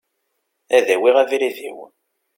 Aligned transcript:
Ad 0.77 0.87
awiɣ 0.95 1.15
abrid-iw. 1.17 1.79